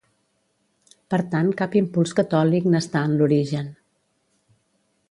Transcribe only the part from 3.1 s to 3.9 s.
en l’origen.